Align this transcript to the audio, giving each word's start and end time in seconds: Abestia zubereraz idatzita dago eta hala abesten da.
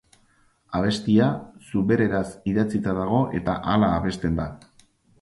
Abestia 0.79 1.27
zubereraz 1.67 2.23
idatzita 2.55 2.99
dago 3.03 3.23
eta 3.41 3.59
hala 3.75 3.95
abesten 4.03 4.43
da. 4.45 4.53